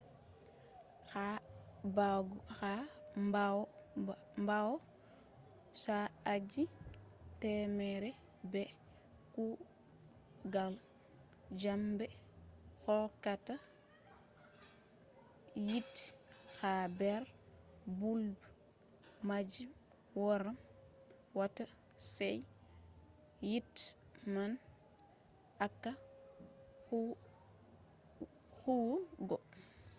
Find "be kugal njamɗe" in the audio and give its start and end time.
8.51-12.05